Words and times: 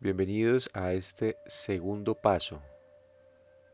Bienvenidos 0.00 0.68
a 0.74 0.92
este 0.92 1.38
segundo 1.46 2.16
paso, 2.16 2.60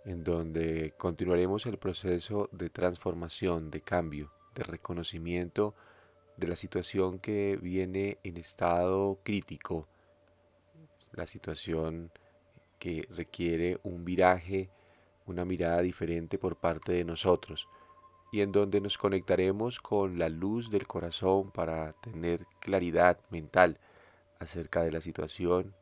en 0.04 0.22
donde 0.22 0.92
continuaremos 0.96 1.66
el 1.66 1.76
proceso 1.76 2.48
de 2.52 2.70
transformación, 2.70 3.70
de 3.70 3.80
cambio, 3.80 4.30
de 4.54 4.62
reconocimiento 4.62 5.74
de 6.36 6.46
la 6.46 6.54
situación 6.54 7.18
que 7.18 7.58
viene 7.60 8.18
en 8.22 8.36
estado 8.36 9.18
crítico, 9.24 9.88
la 11.14 11.26
situación 11.26 12.12
que 12.78 13.08
requiere 13.10 13.80
un 13.82 14.04
viraje, 14.04 14.70
una 15.26 15.44
mirada 15.44 15.80
diferente 15.80 16.38
por 16.38 16.56
parte 16.56 16.92
de 16.92 17.02
nosotros, 17.02 17.66
y 18.30 18.42
en 18.42 18.52
donde 18.52 18.80
nos 18.80 18.98
conectaremos 18.98 19.80
con 19.80 20.18
la 20.18 20.28
luz 20.28 20.70
del 20.70 20.86
corazón 20.86 21.50
para 21.50 21.94
tener 21.94 22.46
claridad 22.60 23.18
mental 23.30 23.80
acerca 24.38 24.84
de 24.84 24.92
la 24.92 25.00
situación 25.00 25.74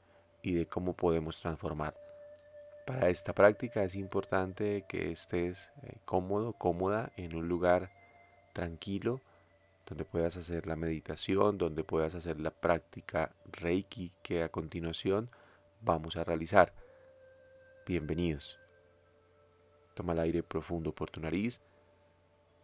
y 0.43 0.55
de 0.55 0.67
cómo 0.67 0.95
podemos 0.95 1.41
transformar. 1.41 1.95
Para 2.87 3.11
esta 3.11 3.35
práctica 3.35 3.85
es 3.85 3.95
importante 3.95 4.85
que 4.89 5.11
estés 5.11 5.71
eh, 5.83 5.99
cómodo, 6.05 6.55
cómoda 6.55 7.13
en 7.17 7.37
un 7.37 7.49
lugar 7.49 7.91
tranquilo 8.55 9.21
donde 9.87 10.05
puedas 10.05 10.37
hacer 10.37 10.67
la 10.67 10.77
meditación, 10.77 11.59
donde 11.59 11.85
puedas 11.85 12.15
hacer 12.15 12.41
la 12.41 12.51
práctica 12.51 13.35
Reiki 13.53 14.13
que 14.23 14.43
a 14.43 14.49
continuación 14.49 15.31
vamos 15.81 16.17
a 16.17 16.25
realizar. 16.25 16.73
Bienvenidos. 17.87 18.59
Toma 19.95 20.13
el 20.13 20.21
aire 20.21 20.43
profundo 20.43 20.93
por 20.95 21.11
tu 21.11 21.21
nariz, 21.21 21.61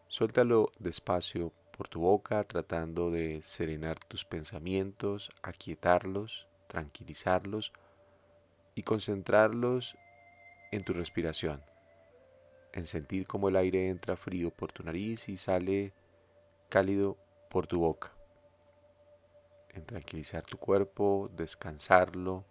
suéltalo 0.09 0.70
despacio 0.78 1.52
por 1.77 1.88
tu 1.88 2.00
boca 2.00 2.45
tratando 2.45 3.11
de 3.11 3.41
serenar 3.42 3.98
tus 3.98 4.25
pensamientos, 4.25 5.30
aquietarlos 5.42 6.47
tranquilizarlos 6.74 7.73
y 8.74 8.83
concentrarlos 8.83 9.96
en 10.73 10.84
tu 10.84 10.92
respiración, 10.92 11.62
en 12.72 12.89
sentir 12.89 13.28
cómo 13.28 13.48
el 13.48 13.55
aire 13.55 13.89
entra 13.89 14.17
frío 14.17 14.50
por 14.50 14.72
tu 14.72 14.83
nariz 14.83 15.28
y 15.28 15.36
sale 15.36 15.92
cálido 16.69 17.17
por 17.48 17.69
tu 17.69 17.78
boca, 17.78 18.11
en 19.69 19.86
tranquilizar 19.86 20.42
tu 20.42 20.58
cuerpo, 20.58 21.30
descansarlo, 21.36 22.45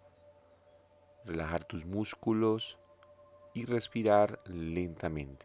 relajar 1.26 1.64
tus 1.64 1.84
músculos 1.84 2.78
y 3.52 3.66
respirar 3.66 4.40
lentamente, 4.46 5.44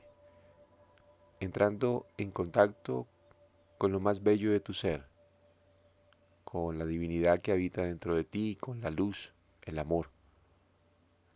entrando 1.41 2.07
en 2.17 2.31
contacto 2.31 3.07
con 3.77 3.91
lo 3.91 4.00
más 4.00 4.23
bello 4.23 4.53
de 4.53 4.61
tu 4.61 4.73
ser, 4.73 5.05
con 6.52 6.80
la 6.80 6.86
divinidad 6.86 7.42
que 7.42 7.52
habita 7.52 7.83
dentro 7.83 8.16
de 8.16 8.23
ti, 8.23 8.58
con 8.59 8.81
la 8.81 8.89
luz, 8.89 9.31
el 9.61 9.78
amor, 9.78 10.09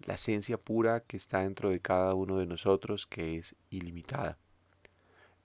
la 0.07 0.15
esencia 0.15 0.57
pura 0.57 1.01
que 1.01 1.17
está 1.17 1.41
dentro 1.41 1.69
de 1.69 1.79
cada 1.79 2.15
uno 2.15 2.37
de 2.37 2.47
nosotros, 2.47 3.05
que 3.05 3.37
es 3.37 3.55
ilimitada, 3.69 4.39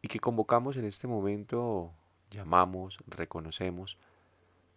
y 0.00 0.08
que 0.08 0.20
convocamos 0.20 0.78
en 0.78 0.86
este 0.86 1.06
momento, 1.06 1.92
llamamos, 2.30 2.98
reconocemos, 3.06 3.98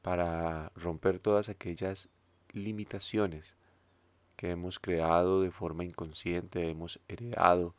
para 0.02 0.73
romper 0.75 1.20
todas 1.20 1.48
aquellas 1.48 2.09
limitaciones 2.52 3.55
que 4.36 4.50
hemos 4.52 4.78
creado 4.78 5.42
de 5.42 5.52
forma 5.52 5.86
inconsciente, 5.86 6.70
hemos 6.70 7.00
heredado 7.08 7.76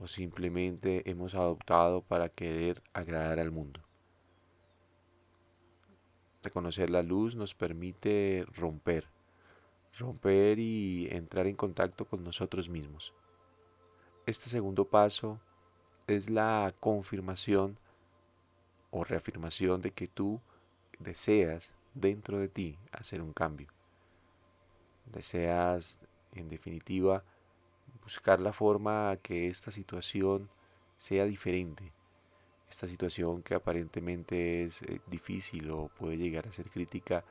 o 0.00 0.08
simplemente 0.08 1.08
hemos 1.08 1.36
adoptado 1.36 2.02
para 2.02 2.28
querer 2.28 2.82
agradar 2.92 3.38
al 3.38 3.52
mundo. 3.52 3.87
Reconocer 6.42 6.90
la 6.90 7.02
luz 7.02 7.34
nos 7.34 7.54
permite 7.54 8.46
romper, 8.54 9.06
romper 9.98 10.58
y 10.58 11.08
entrar 11.10 11.46
en 11.46 11.56
contacto 11.56 12.04
con 12.04 12.22
nosotros 12.22 12.68
mismos. 12.68 13.12
Este 14.24 14.48
segundo 14.48 14.84
paso 14.84 15.40
es 16.06 16.30
la 16.30 16.74
confirmación 16.78 17.78
o 18.90 19.04
reafirmación 19.04 19.82
de 19.82 19.90
que 19.90 20.06
tú 20.06 20.40
deseas 20.98 21.74
dentro 21.94 22.38
de 22.38 22.48
ti 22.48 22.78
hacer 22.92 23.20
un 23.20 23.32
cambio. 23.32 23.68
Deseas, 25.06 25.98
en 26.34 26.48
definitiva, 26.48 27.24
buscar 28.02 28.40
la 28.40 28.52
forma 28.52 29.16
que 29.22 29.48
esta 29.48 29.70
situación 29.70 30.48
sea 30.98 31.24
diferente, 31.24 31.92
esta 32.68 32.86
situación 32.86 33.42
que 33.42 33.54
aparentemente 33.54 34.64
es 34.64 34.82
eh, 34.82 35.00
difícil 35.06 35.70
o 35.70 35.88
puede 35.88 36.16
llegar 36.16 36.46
a 36.46 36.52
ser 36.52 36.70
crítica, 36.70 37.24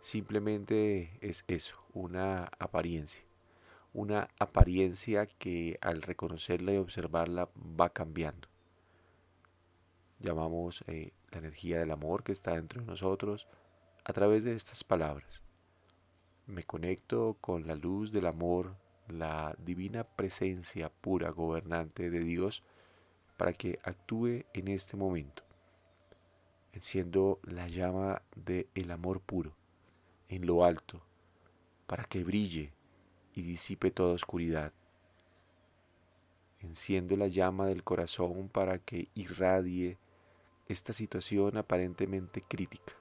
simplemente 0.00 1.18
es 1.20 1.44
eso, 1.48 1.76
una 1.94 2.50
apariencia. 2.58 3.22
Una 3.94 4.28
apariencia 4.38 5.26
que 5.26 5.78
al 5.80 6.02
reconocerla 6.02 6.72
y 6.72 6.78
observarla 6.78 7.50
va 7.56 7.90
cambiando. 7.90 8.48
Llamamos 10.18 10.84
eh, 10.86 11.12
la 11.30 11.38
energía 11.38 11.78
del 11.78 11.90
amor 11.90 12.22
que 12.22 12.32
está 12.32 12.52
dentro 12.52 12.80
de 12.80 12.86
nosotros 12.86 13.48
a 14.04 14.12
través 14.12 14.44
de 14.44 14.54
estas 14.54 14.84
palabras. 14.84 15.42
Me 16.46 16.64
conecto 16.64 17.36
con 17.40 17.66
la 17.66 17.74
luz 17.74 18.12
del 18.12 18.26
amor, 18.26 18.76
la 19.08 19.54
divina 19.58 20.04
presencia 20.04 20.90
pura 20.90 21.30
gobernante 21.30 22.10
de 22.10 22.20
Dios 22.20 22.62
para 23.42 23.54
que 23.54 23.80
actúe 23.82 24.44
en 24.54 24.68
este 24.68 24.96
momento. 24.96 25.42
Enciendo 26.72 27.40
la 27.42 27.66
llama 27.66 28.22
del 28.36 28.68
el 28.76 28.92
amor 28.92 29.18
puro 29.18 29.50
en 30.28 30.46
lo 30.46 30.64
alto 30.64 31.02
para 31.88 32.04
que 32.04 32.22
brille 32.22 32.72
y 33.34 33.42
disipe 33.42 33.90
toda 33.90 34.14
oscuridad. 34.14 34.72
Enciendo 36.60 37.16
la 37.16 37.26
llama 37.26 37.66
del 37.66 37.82
corazón 37.82 38.48
para 38.48 38.78
que 38.78 39.08
irradie 39.16 39.98
esta 40.68 40.92
situación 40.92 41.56
aparentemente 41.56 42.42
crítica. 42.42 42.92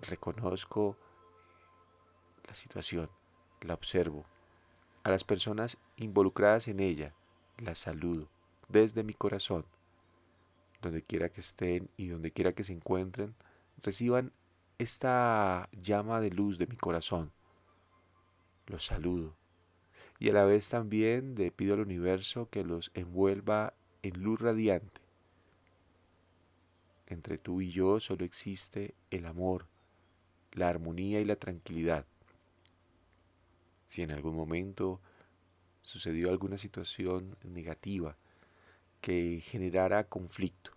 Reconozco 0.00 0.96
la 2.48 2.54
situación, 2.54 3.08
la 3.60 3.74
observo. 3.74 4.24
A 5.04 5.10
las 5.10 5.22
personas 5.22 5.78
involucradas 5.98 6.66
en 6.66 6.80
ella 6.80 7.14
las 7.58 7.78
saludo 7.78 8.28
desde 8.70 9.02
mi 9.02 9.14
corazón, 9.14 9.64
donde 10.80 11.02
quiera 11.02 11.28
que 11.28 11.40
estén 11.40 11.90
y 11.96 12.08
donde 12.08 12.30
quiera 12.30 12.52
que 12.52 12.64
se 12.64 12.72
encuentren, 12.72 13.34
reciban 13.82 14.32
esta 14.78 15.68
llama 15.72 16.20
de 16.20 16.30
luz 16.30 16.58
de 16.58 16.66
mi 16.66 16.76
corazón. 16.76 17.32
Los 18.66 18.86
saludo. 18.86 19.34
Y 20.18 20.30
a 20.30 20.32
la 20.32 20.44
vez 20.44 20.68
también 20.68 21.34
le 21.34 21.50
pido 21.50 21.74
al 21.74 21.80
universo 21.80 22.48
que 22.50 22.64
los 22.64 22.90
envuelva 22.94 23.74
en 24.02 24.22
luz 24.22 24.40
radiante. 24.40 25.00
Entre 27.06 27.38
tú 27.38 27.60
y 27.60 27.70
yo 27.70 27.98
solo 28.00 28.24
existe 28.24 28.94
el 29.10 29.26
amor, 29.26 29.66
la 30.52 30.68
armonía 30.68 31.20
y 31.20 31.24
la 31.24 31.36
tranquilidad. 31.36 32.06
Si 33.88 34.02
en 34.02 34.12
algún 34.12 34.36
momento 34.36 35.00
sucedió 35.82 36.30
alguna 36.30 36.56
situación 36.56 37.36
negativa, 37.42 38.16
que 39.00 39.40
generara 39.40 40.04
conflicto. 40.04 40.72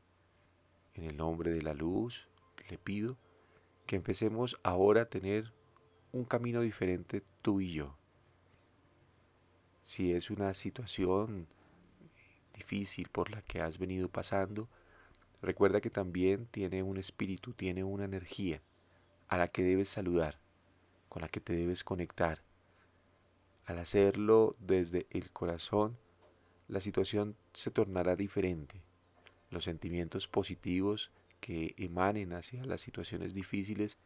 En 0.93 1.03
el 1.05 1.17
nombre 1.17 1.51
de 1.51 1.61
la 1.61 1.73
luz, 1.73 2.27
le 2.69 2.77
pido 2.77 3.17
que 3.85 3.95
empecemos 3.95 4.59
ahora 4.63 5.03
a 5.03 5.09
tener 5.09 5.51
un 6.11 6.25
camino 6.25 6.61
diferente 6.61 7.23
tú 7.41 7.59
y 7.59 7.73
yo. 7.73 7.97
Si 9.81 10.13
es 10.13 10.29
una 10.29 10.53
situación 10.53 11.47
difícil 12.53 13.09
por 13.09 13.31
la 13.31 13.41
que 13.41 13.61
has 13.61 13.77
venido 13.77 14.07
pasando, 14.07 14.69
recuerda 15.41 15.81
que 15.81 15.89
también 15.89 16.45
tiene 16.45 16.83
un 16.83 16.97
espíritu, 16.97 17.53
tiene 17.53 17.83
una 17.83 18.05
energía 18.05 18.61
a 19.27 19.37
la 19.37 19.47
que 19.49 19.63
debes 19.63 19.89
saludar, 19.89 20.39
con 21.09 21.21
la 21.21 21.27
que 21.27 21.41
te 21.41 21.53
debes 21.53 21.83
conectar. 21.83 22.43
Al 23.65 23.79
hacerlo 23.79 24.55
desde 24.59 25.07
el 25.09 25.31
corazón, 25.31 25.97
la 26.73 26.81
situación 26.81 27.35
se 27.53 27.69
tornará 27.69 28.15
diferente. 28.15 28.81
Los 29.51 29.65
sentimientos 29.65 30.27
positivos 30.27 31.11
que 31.39 31.75
emanen 31.77 32.33
hacia 32.33 32.65
las 32.65 32.81
situaciones 32.81 33.35
difíciles 33.35 33.99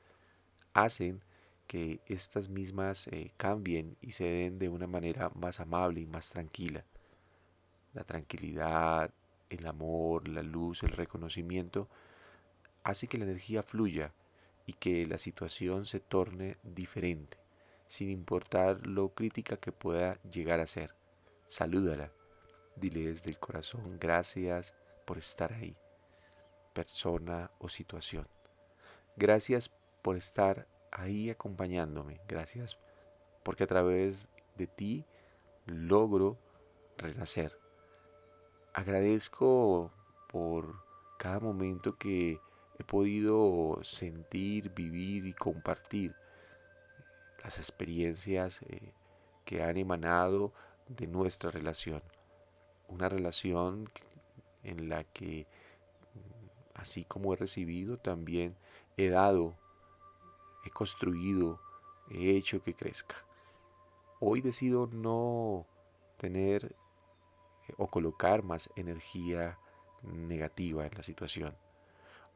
hacen 0.73 1.21
que 1.65 2.01
estas 2.07 2.49
mismas 2.49 3.07
eh, 3.07 3.31
cambien 3.37 3.95
y 4.01 4.11
se 4.11 4.25
den 4.25 4.59
de 4.59 4.67
una 4.67 4.85
manera 4.85 5.29
más 5.29 5.61
amable 5.61 6.01
y 6.01 6.05
más 6.07 6.29
tranquila. 6.29 6.83
La 7.93 8.03
tranquilidad, 8.03 9.11
el 9.49 9.65
amor, 9.65 10.27
la 10.27 10.43
luz, 10.43 10.83
el 10.83 10.89
reconocimiento 10.89 11.87
hace 12.83 13.07
que 13.07 13.17
la 13.17 13.23
energía 13.23 13.63
fluya 13.63 14.11
y 14.65 14.73
que 14.73 15.05
la 15.05 15.17
situación 15.17 15.85
se 15.85 16.01
torne 16.01 16.57
diferente, 16.63 17.37
sin 17.87 18.09
importar 18.09 18.85
lo 18.85 19.13
crítica 19.13 19.55
que 19.55 19.71
pueda 19.71 20.21
llegar 20.23 20.59
a 20.59 20.67
ser. 20.67 20.93
Salúdala, 21.45 22.11
Dile 22.79 23.07
desde 23.07 23.29
el 23.29 23.39
corazón 23.39 23.97
gracias 23.99 24.75
por 25.05 25.17
estar 25.17 25.51
ahí, 25.51 25.75
persona 26.73 27.49
o 27.57 27.69
situación. 27.69 28.27
Gracias 29.15 29.69
por 30.01 30.15
estar 30.15 30.67
ahí 30.91 31.29
acompañándome. 31.29 32.19
Gracias 32.27 32.77
porque 33.43 33.63
a 33.63 33.67
través 33.67 34.27
de 34.57 34.67
ti 34.67 35.05
logro 35.65 36.37
renacer. 36.97 37.57
Agradezco 38.73 39.91
por 40.27 40.83
cada 41.17 41.39
momento 41.39 41.97
que 41.97 42.39
he 42.77 42.83
podido 42.83 43.79
sentir, 43.81 44.71
vivir 44.73 45.25
y 45.25 45.33
compartir 45.33 46.13
las 47.43 47.57
experiencias 47.57 48.61
eh, 48.63 48.93
que 49.45 49.63
han 49.63 49.77
emanado 49.77 50.53
de 50.87 51.07
nuestra 51.07 51.49
relación. 51.49 52.03
Una 52.87 53.09
relación 53.09 53.89
en 54.63 54.89
la 54.89 55.03
que, 55.03 55.47
así 56.73 57.03
como 57.05 57.33
he 57.33 57.37
recibido, 57.37 57.97
también 57.97 58.55
he 58.97 59.09
dado, 59.09 59.55
he 60.65 60.69
construido, 60.69 61.59
he 62.09 62.31
hecho 62.31 62.61
que 62.61 62.73
crezca. 62.73 63.15
Hoy 64.19 64.41
decido 64.41 64.87
no 64.87 65.67
tener 66.17 66.75
eh, 67.67 67.73
o 67.77 67.87
colocar 67.87 68.43
más 68.43 68.69
energía 68.75 69.59
negativa 70.01 70.85
en 70.85 70.95
la 70.95 71.03
situación. 71.03 71.55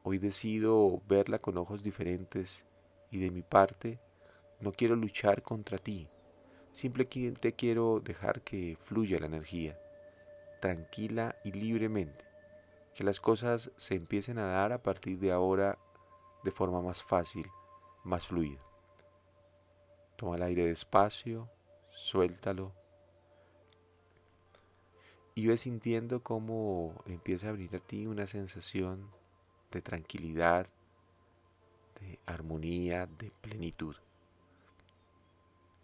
Hoy 0.04 0.18
decido 0.18 1.00
verla 1.08 1.38
con 1.38 1.56
ojos 1.58 1.82
diferentes 1.82 2.64
y 3.10 3.18
de 3.18 3.30
mi 3.30 3.42
parte 3.42 4.00
no 4.60 4.72
quiero 4.72 4.96
luchar 4.96 5.42
contra 5.42 5.78
ti. 5.78 6.08
Simplemente 6.72 7.52
quiero 7.52 8.00
dejar 8.00 8.42
que 8.42 8.76
fluya 8.80 9.18
la 9.18 9.26
energía, 9.26 9.78
tranquila 10.62 11.34
y 11.42 11.50
libremente. 11.50 12.24
Que 12.94 13.02
las 13.02 13.20
cosas 13.20 13.72
se 13.76 13.96
empiecen 13.96 14.38
a 14.38 14.46
dar 14.46 14.72
a 14.72 14.82
partir 14.82 15.18
de 15.18 15.32
ahora 15.32 15.76
de 16.44 16.52
forma 16.52 16.80
más 16.80 17.02
fácil, 17.02 17.50
más 18.04 18.28
fluida. 18.28 18.60
Toma 20.16 20.36
el 20.36 20.42
aire 20.44 20.64
despacio, 20.64 21.50
suéltalo 21.90 22.72
y 25.34 25.48
ves 25.48 25.62
sintiendo 25.62 26.22
cómo 26.22 26.94
empieza 27.06 27.48
a 27.48 27.52
venir 27.52 27.74
a 27.74 27.80
ti 27.80 28.06
una 28.06 28.28
sensación 28.28 29.10
de 29.72 29.82
tranquilidad, 29.82 30.68
de 32.00 32.20
armonía, 32.24 33.06
de 33.06 33.32
plenitud. 33.40 33.96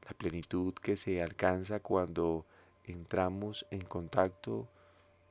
La 0.06 0.12
plenitud 0.16 0.74
que 0.74 0.96
se 0.96 1.20
alcanza 1.20 1.80
cuando 1.80 2.46
entramos 2.88 3.66
en 3.70 3.82
contacto 3.82 4.68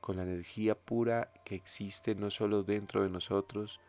con 0.00 0.16
la 0.16 0.22
energía 0.22 0.74
pura 0.74 1.32
que 1.44 1.54
existe 1.54 2.14
no 2.14 2.30
solo 2.30 2.62
dentro 2.62 3.02
de 3.02 3.10
nosotros, 3.10 3.80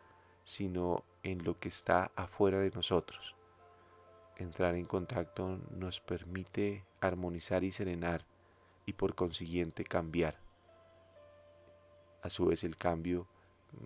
sino 0.44 1.04
en 1.22 1.44
lo 1.44 1.58
que 1.58 1.68
está 1.68 2.10
afuera 2.16 2.58
de 2.58 2.70
nosotros. 2.70 3.34
Entrar 4.36 4.74
en 4.74 4.84
contacto 4.84 5.58
nos 5.70 6.00
permite 6.00 6.84
armonizar 7.00 7.62
y 7.64 7.72
serenar 7.72 8.24
y 8.86 8.94
por 8.94 9.14
consiguiente 9.14 9.84
cambiar. 9.84 10.36
A 12.22 12.30
su 12.30 12.46
vez 12.46 12.64
el 12.64 12.76
cambio 12.76 13.26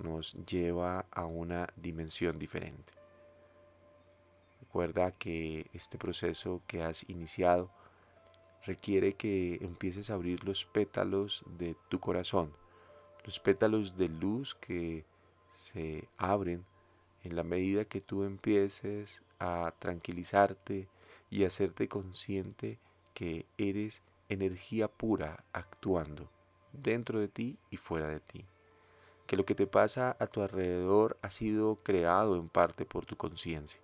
nos 0.02 0.34
lleva 0.46 1.06
a 1.10 1.26
una 1.26 1.68
dimensión 1.76 2.38
diferente. 2.38 2.92
Recuerda 4.60 5.12
que 5.12 5.66
este 5.72 5.98
proceso 5.98 6.62
que 6.66 6.82
has 6.82 7.08
iniciado 7.08 7.70
requiere 8.64 9.14
que 9.14 9.56
empieces 9.62 10.10
a 10.10 10.14
abrir 10.14 10.44
los 10.44 10.64
pétalos 10.64 11.44
de 11.58 11.76
tu 11.88 12.00
corazón, 12.00 12.52
los 13.24 13.38
pétalos 13.38 13.96
de 13.96 14.08
luz 14.08 14.54
que 14.54 15.04
se 15.52 16.08
abren 16.16 16.64
en 17.22 17.36
la 17.36 17.42
medida 17.42 17.84
que 17.84 18.00
tú 18.00 18.24
empieces 18.24 19.22
a 19.38 19.72
tranquilizarte 19.78 20.88
y 21.30 21.44
hacerte 21.44 21.88
consciente 21.88 22.78
que 23.14 23.46
eres 23.58 24.02
energía 24.28 24.88
pura 24.88 25.44
actuando 25.52 26.28
dentro 26.72 27.20
de 27.20 27.28
ti 27.28 27.58
y 27.70 27.76
fuera 27.76 28.08
de 28.08 28.20
ti. 28.20 28.44
Que 29.26 29.36
lo 29.36 29.46
que 29.46 29.54
te 29.54 29.66
pasa 29.66 30.16
a 30.18 30.26
tu 30.26 30.42
alrededor 30.42 31.16
ha 31.22 31.30
sido 31.30 31.76
creado 31.76 32.36
en 32.36 32.48
parte 32.48 32.84
por 32.84 33.06
tu 33.06 33.16
conciencia, 33.16 33.80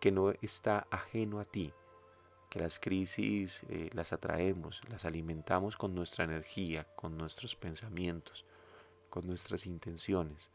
que 0.00 0.10
no 0.10 0.32
está 0.40 0.86
ajeno 0.90 1.38
a 1.38 1.44
ti, 1.44 1.72
que 2.50 2.58
las 2.58 2.80
crisis 2.80 3.62
eh, 3.68 3.90
las 3.94 4.12
atraemos, 4.12 4.82
las 4.90 5.04
alimentamos 5.04 5.76
con 5.76 5.94
nuestra 5.94 6.24
energía, 6.24 6.84
con 6.96 7.16
nuestros 7.16 7.54
pensamientos, 7.54 8.44
con 9.08 9.26
nuestras 9.26 9.66
intenciones, 9.66 10.50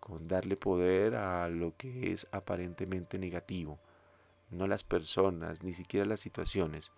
con 0.00 0.26
darle 0.26 0.56
poder 0.56 1.14
a 1.14 1.48
lo 1.48 1.76
que 1.76 2.12
es 2.12 2.26
aparentemente 2.32 3.20
negativo, 3.20 3.78
no 4.50 4.66
las 4.66 4.82
personas, 4.82 5.62
ni 5.62 5.72
siquiera 5.72 6.04
las 6.04 6.20
situaciones, 6.20 6.90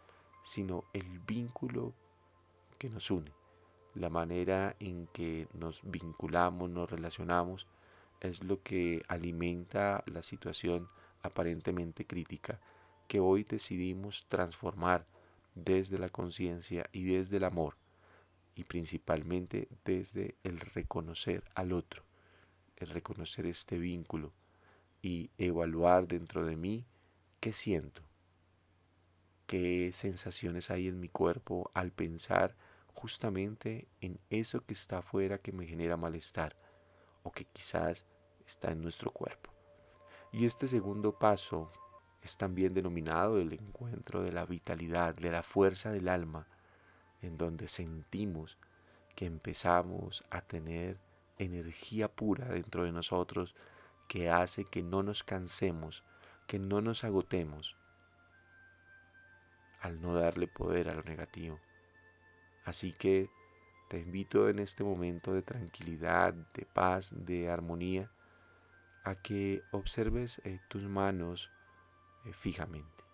sino 0.42 0.84
el 0.94 1.20
vínculo 1.20 1.92
que 2.78 2.88
nos 2.88 3.10
une, 3.10 3.30
la 3.94 4.08
manera 4.08 4.74
en 4.80 5.06
que 5.08 5.48
nos 5.52 5.82
vinculamos, 5.84 6.70
nos 6.70 6.90
relacionamos, 6.90 7.66
es 8.20 8.42
lo 8.42 8.62
que 8.62 9.02
alimenta 9.06 10.02
la 10.06 10.22
situación 10.22 10.88
aparentemente 11.22 12.06
crítica 12.06 12.58
que 13.06 13.20
hoy 13.20 13.44
decidimos 13.44 14.26
transformar 14.28 15.06
desde 15.54 15.98
la 15.98 16.08
conciencia 16.08 16.88
y 16.92 17.04
desde 17.04 17.36
el 17.36 17.44
amor 17.44 17.76
y 18.54 18.64
principalmente 18.64 19.68
desde 19.84 20.36
el 20.44 20.60
reconocer 20.60 21.44
al 21.54 21.72
otro, 21.72 22.02
el 22.76 22.88
reconocer 22.88 23.46
este 23.46 23.78
vínculo 23.78 24.32
y 25.02 25.30
evaluar 25.38 26.06
dentro 26.06 26.44
de 26.44 26.56
mí 26.56 26.84
qué 27.40 27.52
siento, 27.52 28.02
qué 29.46 29.90
sensaciones 29.92 30.70
hay 30.70 30.88
en 30.88 31.00
mi 31.00 31.08
cuerpo 31.08 31.70
al 31.74 31.90
pensar 31.90 32.54
justamente 32.94 33.86
en 34.00 34.18
eso 34.30 34.64
que 34.64 34.74
está 34.74 34.98
afuera 34.98 35.38
que 35.38 35.52
me 35.52 35.66
genera 35.66 35.96
malestar 35.96 36.56
o 37.22 37.32
que 37.32 37.44
quizás 37.44 38.06
está 38.46 38.70
en 38.70 38.80
nuestro 38.80 39.10
cuerpo. 39.10 39.50
Y 40.32 40.46
este 40.46 40.68
segundo 40.68 41.18
paso 41.18 41.70
es 42.24 42.38
también 42.38 42.72
denominado 42.72 43.38
el 43.38 43.52
encuentro 43.52 44.22
de 44.22 44.32
la 44.32 44.46
vitalidad, 44.46 45.14
de 45.14 45.30
la 45.30 45.42
fuerza 45.42 45.92
del 45.92 46.08
alma, 46.08 46.46
en 47.20 47.36
donde 47.36 47.68
sentimos 47.68 48.56
que 49.14 49.26
empezamos 49.26 50.24
a 50.30 50.40
tener 50.40 50.98
energía 51.38 52.08
pura 52.08 52.46
dentro 52.46 52.84
de 52.84 52.92
nosotros 52.92 53.54
que 54.08 54.30
hace 54.30 54.64
que 54.64 54.82
no 54.82 55.02
nos 55.02 55.22
cansemos, 55.22 56.02
que 56.46 56.58
no 56.58 56.80
nos 56.80 57.04
agotemos, 57.04 57.76
al 59.80 60.00
no 60.00 60.14
darle 60.14 60.48
poder 60.48 60.88
a 60.88 60.94
lo 60.94 61.02
negativo. 61.02 61.60
Así 62.64 62.92
que 62.92 63.28
te 63.90 63.98
invito 63.98 64.48
en 64.48 64.60
este 64.60 64.82
momento 64.82 65.34
de 65.34 65.42
tranquilidad, 65.42 66.32
de 66.32 66.64
paz, 66.64 67.12
de 67.14 67.50
armonía, 67.50 68.10
a 69.04 69.14
que 69.14 69.62
observes 69.72 70.40
eh, 70.44 70.58
tus 70.68 70.84
manos 70.84 71.50
eh, 72.24 72.32
fijamente. 72.32 73.04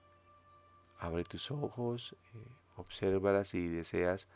Abre 0.99 1.25
tus 1.25 1.51
ojos, 1.51 2.15
eh, 2.35 2.47
obsérvalas 2.77 3.55
y 3.55 3.69
si 3.69 3.69
deseas 3.69 4.29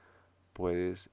puedes 0.52 1.10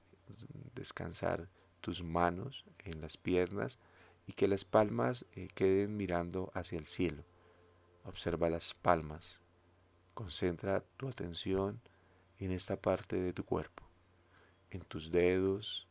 descansar 0.74 1.48
tus 1.80 2.02
manos 2.02 2.64
en 2.78 3.00
las 3.00 3.16
piernas 3.16 3.78
y 4.26 4.32
que 4.32 4.48
las 4.48 4.64
palmas 4.64 5.26
queden 5.54 5.96
mirando 5.96 6.50
hacia 6.54 6.78
el 6.78 6.86
cielo. 6.86 7.24
Observa 8.04 8.48
las 8.48 8.72
palmas 8.74 9.42
Concentra 10.14 10.84
tu 10.98 11.08
atención 11.08 11.80
en 12.38 12.52
esta 12.52 12.76
parte 12.76 13.16
de 13.16 13.32
tu 13.32 13.44
cuerpo, 13.44 13.82
en 14.70 14.82
tus 14.82 15.10
dedos, 15.10 15.88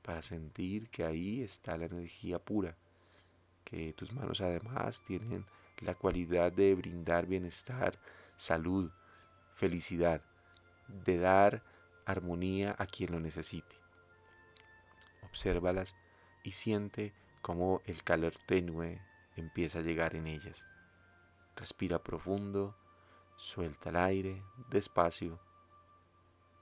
para 0.00 0.22
sentir 0.22 0.88
que 0.88 1.04
ahí 1.04 1.42
está 1.42 1.76
la 1.76 1.84
energía 1.84 2.38
pura, 2.38 2.76
que 3.64 3.92
tus 3.92 4.10
manos 4.12 4.40
además 4.40 5.02
tienen 5.02 5.44
la 5.82 5.94
cualidad 5.94 6.52
de 6.52 6.74
brindar 6.74 7.26
bienestar, 7.26 7.98
salud, 8.36 8.90
felicidad, 9.54 10.22
de 10.88 11.18
dar 11.18 11.62
armonía 12.06 12.74
a 12.78 12.86
quien 12.86 13.12
lo 13.12 13.20
necesite. 13.20 13.76
Obsérvalas 15.22 15.94
y 16.42 16.52
siente 16.52 17.14
cómo 17.40 17.82
el 17.84 18.02
calor 18.02 18.34
tenue 18.46 19.00
empieza 19.36 19.80
a 19.80 19.82
llegar 19.82 20.14
en 20.16 20.26
ellas. 20.26 20.64
Respira 21.56 22.02
profundo 22.02 22.76
Suelta 23.42 23.90
el 23.90 23.96
aire 23.96 24.44
despacio 24.68 25.40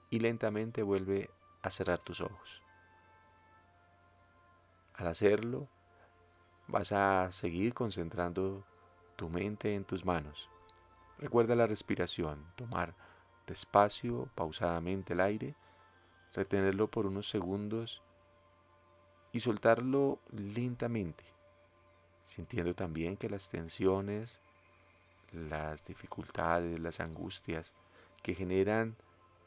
y 0.09 0.19
lentamente 0.19 0.81
vuelve 0.81 1.29
a 1.61 1.69
cerrar 1.69 1.99
tus 1.99 2.21
ojos. 2.21 2.63
Al 4.95 5.05
hacerlo, 5.05 5.69
vas 6.67 6.91
a 6.91 7.31
seguir 7.31 7.75
concentrando 7.75 8.65
tu 9.21 9.29
mente 9.29 9.75
en 9.75 9.83
tus 9.83 10.03
manos. 10.03 10.49
Recuerda 11.19 11.55
la 11.55 11.67
respiración, 11.67 12.43
tomar 12.55 12.95
despacio, 13.45 14.27
pausadamente 14.33 15.13
el 15.13 15.21
aire, 15.21 15.53
retenerlo 16.33 16.89
por 16.89 17.05
unos 17.05 17.29
segundos 17.29 18.01
y 19.31 19.39
soltarlo 19.41 20.17
lentamente, 20.31 21.23
sintiendo 22.25 22.73
también 22.73 23.15
que 23.15 23.29
las 23.29 23.51
tensiones 23.51 24.41
las 25.33 25.85
dificultades, 25.85 26.79
las 26.79 26.99
angustias 26.99 27.75
que 28.23 28.33
generan 28.33 28.95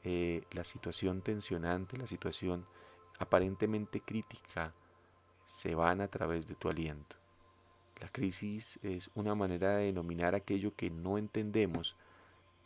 eh, 0.04 0.44
la 0.52 0.62
situación 0.62 1.20
tensionante, 1.20 1.96
la 1.96 2.06
situación 2.06 2.64
aparentemente 3.18 4.00
crítica, 4.00 4.72
se 5.46 5.74
van 5.74 6.00
a 6.00 6.06
través 6.06 6.46
de 6.46 6.54
tu 6.54 6.68
aliento. 6.68 7.16
La 8.00 8.08
crisis 8.08 8.78
es 8.82 9.10
una 9.14 9.34
manera 9.34 9.76
de 9.76 9.86
denominar 9.86 10.34
aquello 10.34 10.74
que 10.74 10.90
no 10.90 11.18
entendemos, 11.18 11.96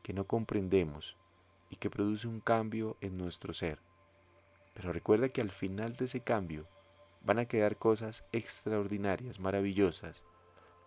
que 0.02 0.12
no 0.12 0.26
comprendemos 0.26 1.16
y 1.70 1.76
que 1.76 1.90
produce 1.90 2.26
un 2.26 2.40
cambio 2.40 2.96
en 3.00 3.18
nuestro 3.18 3.52
ser. 3.52 3.78
Pero 4.74 4.92
recuerda 4.92 5.28
que 5.28 5.40
al 5.40 5.50
final 5.50 5.96
de 5.96 6.06
ese 6.06 6.20
cambio 6.20 6.66
van 7.22 7.38
a 7.38 7.46
quedar 7.46 7.76
cosas 7.76 8.24
extraordinarias, 8.32 9.38
maravillosas, 9.40 10.22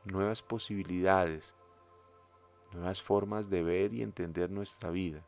nuevas 0.05 0.41
posibilidades, 0.41 1.53
nuevas 2.73 3.01
formas 3.01 3.49
de 3.49 3.63
ver 3.63 3.93
y 3.93 4.01
entender 4.01 4.49
nuestra 4.49 4.89
vida. 4.89 5.23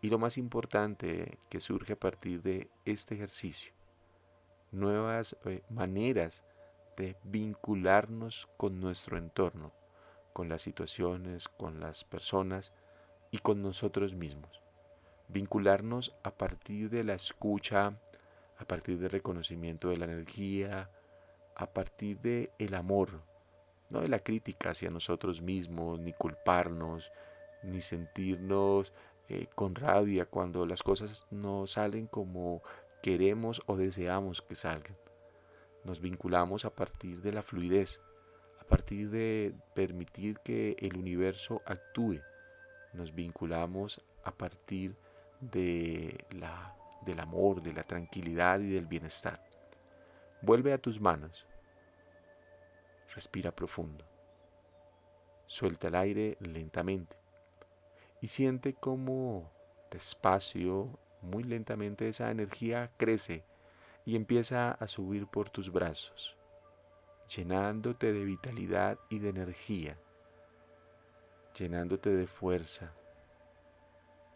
Y 0.00 0.10
lo 0.10 0.18
más 0.18 0.36
importante 0.36 1.38
que 1.48 1.60
surge 1.60 1.92
a 1.92 1.98
partir 2.00 2.42
de 2.42 2.68
este 2.84 3.14
ejercicio, 3.14 3.72
nuevas 4.72 5.36
eh, 5.44 5.62
maneras 5.70 6.44
de 6.96 7.16
vincularnos 7.24 8.48
con 8.56 8.80
nuestro 8.80 9.18
entorno, 9.18 9.72
con 10.32 10.48
las 10.48 10.62
situaciones, 10.62 11.48
con 11.48 11.80
las 11.80 12.04
personas 12.04 12.72
y 13.30 13.38
con 13.38 13.62
nosotros 13.62 14.14
mismos. 14.14 14.62
Vincularnos 15.28 16.14
a 16.22 16.30
partir 16.32 16.90
de 16.90 17.04
la 17.04 17.14
escucha, 17.14 17.98
a 18.58 18.64
partir 18.64 18.98
del 18.98 19.10
reconocimiento 19.10 19.88
de 19.88 19.96
la 19.96 20.04
energía, 20.04 20.90
a 21.54 21.66
partir 21.66 22.20
del 22.20 22.50
el 22.58 22.74
amor, 22.74 23.22
no 23.90 24.00
de 24.00 24.08
la 24.08 24.20
crítica 24.20 24.70
hacia 24.70 24.90
nosotros 24.90 25.42
mismos, 25.42 26.00
ni 26.00 26.12
culparnos, 26.12 27.12
ni 27.62 27.80
sentirnos 27.80 28.92
eh, 29.28 29.46
con 29.54 29.74
rabia 29.74 30.26
cuando 30.26 30.66
las 30.66 30.82
cosas 30.82 31.26
no 31.30 31.66
salen 31.66 32.06
como 32.06 32.62
queremos 33.02 33.62
o 33.66 33.76
deseamos 33.76 34.42
que 34.42 34.54
salgan. 34.54 34.96
Nos 35.84 36.00
vinculamos 36.00 36.64
a 36.64 36.70
partir 36.70 37.20
de 37.22 37.32
la 37.32 37.42
fluidez, 37.42 38.00
a 38.60 38.64
partir 38.64 39.10
de 39.10 39.54
permitir 39.74 40.38
que 40.40 40.76
el 40.78 40.96
universo 40.96 41.62
actúe. 41.66 42.20
Nos 42.92 43.14
vinculamos 43.14 44.00
a 44.22 44.30
partir 44.30 44.96
de 45.40 46.24
la, 46.30 46.76
del 47.04 47.18
amor, 47.20 47.62
de 47.62 47.72
la 47.72 47.82
tranquilidad 47.82 48.60
y 48.60 48.70
del 48.70 48.86
bienestar. 48.86 49.42
Vuelve 50.40 50.72
a 50.72 50.78
tus 50.78 51.00
manos. 51.00 51.46
Respira 53.14 53.50
profundo. 53.50 54.04
Suelta 55.46 55.88
el 55.88 55.96
aire 55.96 56.36
lentamente 56.40 57.16
y 58.20 58.28
siente 58.28 58.72
cómo 58.72 59.52
despacio, 59.90 60.98
muy 61.20 61.42
lentamente 61.42 62.08
esa 62.08 62.30
energía 62.30 62.90
crece 62.96 63.44
y 64.04 64.16
empieza 64.16 64.72
a 64.72 64.86
subir 64.86 65.26
por 65.26 65.50
tus 65.50 65.70
brazos, 65.70 66.36
llenándote 67.34 68.12
de 68.12 68.24
vitalidad 68.24 68.98
y 69.08 69.18
de 69.20 69.28
energía, 69.28 69.96
llenándote 71.56 72.10
de 72.10 72.26
fuerza, 72.26 72.92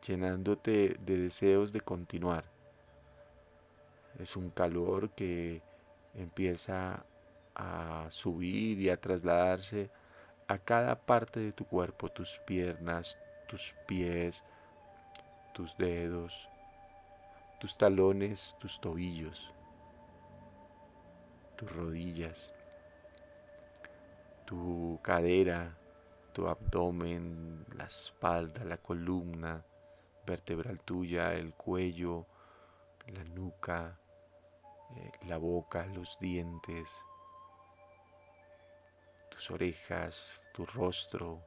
llenándote 0.06 0.96
de 1.00 1.16
deseos 1.18 1.72
de 1.72 1.80
continuar. 1.80 2.44
Es 4.18 4.36
un 4.36 4.50
calor 4.50 5.10
que 5.10 5.62
empieza 6.14 7.04
a 7.54 8.06
subir 8.10 8.80
y 8.80 8.88
a 8.88 9.00
trasladarse 9.00 9.90
a 10.48 10.58
cada 10.58 10.94
parte 10.94 11.40
de 11.40 11.52
tu 11.52 11.66
cuerpo, 11.66 12.08
tus 12.08 12.38
piernas, 12.46 13.18
tus 13.48 13.74
pies, 13.86 14.44
tus 15.52 15.76
dedos, 15.76 16.48
tus 17.58 17.76
talones, 17.76 18.56
tus 18.60 18.80
tobillos 18.80 19.52
tus 21.56 21.74
rodillas, 21.74 22.52
tu 24.44 24.98
cadera, 25.02 25.76
tu 26.32 26.46
abdomen, 26.46 27.64
la 27.74 27.84
espalda, 27.84 28.62
la 28.64 28.76
columna 28.76 29.64
vertebral 30.26 30.80
tuya, 30.80 31.32
el 31.34 31.54
cuello, 31.54 32.26
la 33.06 33.24
nuca, 33.24 33.98
eh, 34.96 35.12
la 35.26 35.38
boca, 35.38 35.86
los 35.86 36.18
dientes, 36.20 37.02
tus 39.30 39.50
orejas, 39.50 40.42
tu 40.52 40.66
rostro, 40.66 41.42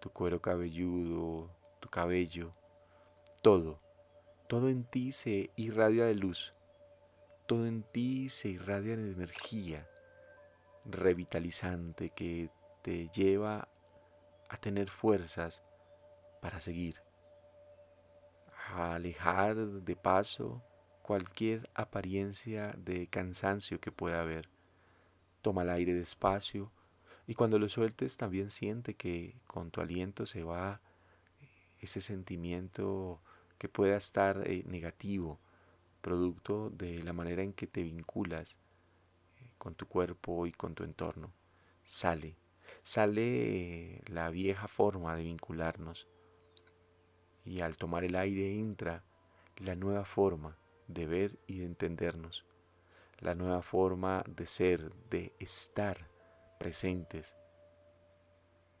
tu 0.00 0.10
cuero 0.10 0.40
cabelludo, 0.40 1.50
tu 1.80 1.88
cabello, 1.88 2.52
todo, 3.42 3.80
todo 4.46 4.68
en 4.68 4.84
ti 4.84 5.12
se 5.12 5.50
irradia 5.56 6.04
de 6.04 6.14
luz 6.14 6.53
todo 7.46 7.66
en 7.66 7.82
ti 7.82 8.28
se 8.28 8.48
irradia 8.48 8.96
de 8.96 9.12
energía 9.12 9.86
revitalizante 10.84 12.10
que 12.10 12.50
te 12.82 13.08
lleva 13.08 13.68
a 14.48 14.56
tener 14.58 14.90
fuerzas 14.90 15.62
para 16.40 16.60
seguir, 16.60 17.00
a 18.68 18.94
alejar 18.94 19.56
de 19.56 19.96
paso 19.96 20.62
cualquier 21.02 21.68
apariencia 21.74 22.74
de 22.78 23.06
cansancio 23.08 23.80
que 23.80 23.92
pueda 23.92 24.20
haber. 24.20 24.48
Toma 25.42 25.62
el 25.62 25.70
aire 25.70 25.92
despacio 25.92 26.70
y 27.26 27.34
cuando 27.34 27.58
lo 27.58 27.68
sueltes 27.68 28.16
también 28.16 28.50
siente 28.50 28.94
que 28.94 29.36
con 29.46 29.70
tu 29.70 29.80
aliento 29.80 30.26
se 30.26 30.42
va 30.42 30.80
ese 31.80 32.00
sentimiento 32.00 33.20
que 33.58 33.68
pueda 33.68 33.96
estar 33.96 34.42
eh, 34.46 34.64
negativo 34.66 35.38
producto 36.04 36.68
de 36.68 37.02
la 37.02 37.14
manera 37.14 37.42
en 37.42 37.54
que 37.54 37.66
te 37.66 37.82
vinculas 37.82 38.58
eh, 39.38 39.50
con 39.56 39.74
tu 39.74 39.86
cuerpo 39.86 40.46
y 40.46 40.52
con 40.52 40.74
tu 40.74 40.84
entorno. 40.84 41.32
Sale, 41.82 42.36
sale 42.82 44.02
la 44.08 44.28
vieja 44.28 44.68
forma 44.68 45.16
de 45.16 45.22
vincularnos. 45.22 46.06
Y 47.46 47.62
al 47.62 47.78
tomar 47.78 48.04
el 48.04 48.16
aire 48.16 48.58
entra 48.58 49.02
la 49.56 49.74
nueva 49.76 50.04
forma 50.04 50.58
de 50.88 51.06
ver 51.06 51.38
y 51.46 51.60
de 51.60 51.64
entendernos, 51.64 52.44
la 53.20 53.34
nueva 53.34 53.62
forma 53.62 54.24
de 54.26 54.46
ser, 54.46 54.92
de 55.08 55.32
estar 55.38 56.06
presentes 56.58 57.34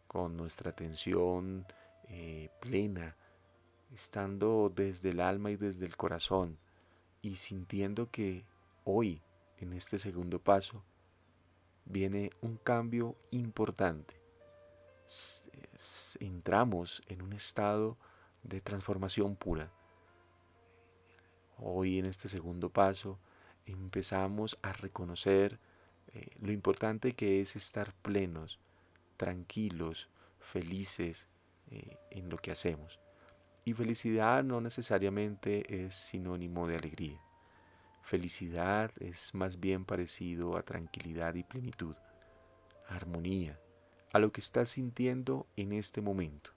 con 0.06 0.36
nuestra 0.36 0.72
atención 0.72 1.66
eh, 2.08 2.50
plena, 2.60 3.16
estando 3.94 4.70
desde 4.74 5.08
el 5.10 5.20
alma 5.20 5.50
y 5.50 5.56
desde 5.56 5.86
el 5.86 5.96
corazón, 5.96 6.58
y 7.24 7.36
sintiendo 7.36 8.10
que 8.10 8.44
hoy, 8.84 9.22
en 9.58 9.72
este 9.72 9.98
segundo 9.98 10.38
paso, 10.38 10.84
viene 11.86 12.30
un 12.42 12.58
cambio 12.58 13.16
importante. 13.30 14.20
Entramos 16.20 17.02
en 17.08 17.22
un 17.22 17.32
estado 17.32 17.96
de 18.42 18.60
transformación 18.60 19.36
pura. 19.36 19.72
Hoy 21.56 21.98
en 21.98 22.04
este 22.04 22.28
segundo 22.28 22.68
paso 22.68 23.18
empezamos 23.64 24.58
a 24.60 24.74
reconocer 24.74 25.58
eh, 26.08 26.26
lo 26.40 26.52
importante 26.52 27.12
que 27.12 27.40
es 27.40 27.56
estar 27.56 27.94
plenos, 27.94 28.60
tranquilos, 29.16 30.10
felices 30.40 31.26
eh, 31.70 31.96
en 32.10 32.28
lo 32.28 32.36
que 32.36 32.50
hacemos. 32.50 33.00
Y 33.64 33.72
felicidad 33.72 34.44
no 34.44 34.60
necesariamente 34.60 35.84
es 35.84 35.94
sinónimo 35.94 36.66
de 36.66 36.76
alegría. 36.76 37.20
Felicidad 38.02 38.90
es 39.00 39.34
más 39.34 39.58
bien 39.58 39.86
parecido 39.86 40.58
a 40.58 40.62
tranquilidad 40.62 41.34
y 41.34 41.42
plenitud, 41.42 41.96
a 42.88 42.96
armonía, 42.96 43.58
a 44.12 44.18
lo 44.18 44.30
que 44.30 44.42
estás 44.42 44.68
sintiendo 44.68 45.46
en 45.56 45.72
este 45.72 46.02
momento, 46.02 46.50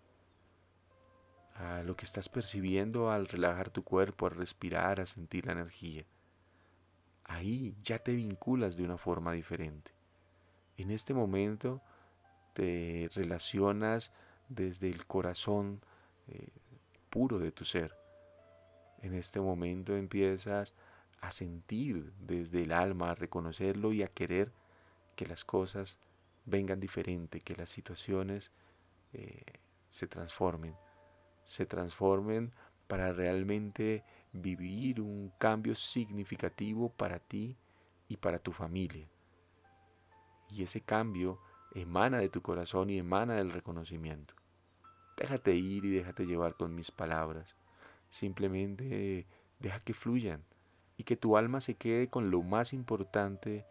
a 1.55 1.83
lo 1.83 1.95
que 1.95 2.03
estás 2.03 2.27
percibiendo 2.27 3.09
al 3.09 3.27
relajar 3.27 3.69
tu 3.69 3.83
cuerpo, 3.83 4.27
al 4.27 4.35
respirar, 4.35 4.99
a 4.99 5.05
sentir 5.05 5.45
la 5.45 5.53
energía. 5.53 6.05
Ahí 7.23 7.75
ya 7.81 7.99
te 7.99 8.13
vinculas 8.13 8.75
de 8.75 8.83
una 8.83 8.97
forma 8.97 9.31
diferente. 9.31 9.91
En 10.75 10.91
este 10.91 11.13
momento 11.13 11.81
te 12.53 13.09
relacionas 13.15 14.13
desde 14.49 14.89
el 14.89 15.05
corazón, 15.05 15.81
eh, 16.27 16.49
puro 17.17 17.39
de 17.39 17.51
tu 17.51 17.65
ser. 17.65 17.97
En 19.01 19.15
este 19.15 19.39
momento 19.39 19.97
empiezas 19.97 20.75
a 21.19 21.31
sentir 21.31 22.13
desde 22.19 22.61
el 22.61 22.71
alma, 22.71 23.09
a 23.09 23.15
reconocerlo 23.15 23.91
y 23.91 24.03
a 24.03 24.07
querer 24.07 24.51
que 25.15 25.25
las 25.25 25.43
cosas 25.43 25.97
vengan 26.45 26.79
diferente, 26.79 27.41
que 27.41 27.55
las 27.55 27.71
situaciones 27.71 28.51
eh, 29.13 29.41
se 29.89 30.05
transformen, 30.05 30.75
se 31.43 31.65
transformen 31.65 32.51
para 32.87 33.11
realmente 33.13 34.03
vivir 34.31 35.01
un 35.01 35.31
cambio 35.39 35.73
significativo 35.73 36.89
para 36.89 37.17
ti 37.17 37.57
y 38.07 38.17
para 38.17 38.37
tu 38.37 38.51
familia. 38.51 39.07
Y 40.51 40.61
ese 40.61 40.81
cambio 40.81 41.39
emana 41.73 42.19
de 42.19 42.29
tu 42.29 42.43
corazón 42.43 42.91
y 42.91 42.99
emana 42.99 43.37
del 43.37 43.49
reconocimiento. 43.49 44.36
Déjate 45.17 45.55
ir 45.55 45.83
y 45.85 45.89
déjate 45.89 46.25
llevar 46.25 46.55
con 46.55 46.75
mis 46.75 46.91
palabras. 46.91 47.55
Simplemente 48.09 49.25
deja 49.59 49.79
que 49.79 49.93
fluyan 49.93 50.43
y 50.95 51.03
que 51.03 51.17
tu 51.17 51.37
alma 51.37 51.59
se 51.59 51.75
quede 51.75 52.07
con 52.07 52.29
lo 52.29 52.43
más 52.43 52.71
importante 52.71 53.65